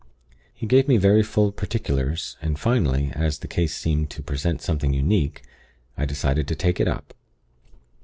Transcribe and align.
He 0.51 0.65
gave 0.65 0.87
me 0.87 0.97
very 0.97 1.21
full 1.21 1.51
particulars, 1.51 2.35
and, 2.41 2.57
finally, 2.57 3.11
as 3.13 3.37
the 3.37 3.47
case 3.47 3.77
seemed 3.77 4.09
to 4.09 4.23
present 4.23 4.63
something 4.63 4.95
unique, 4.95 5.43
I 5.95 6.05
decided 6.05 6.47
to 6.47 6.55
take 6.55 6.79
it 6.79 6.87
up. 6.87 7.13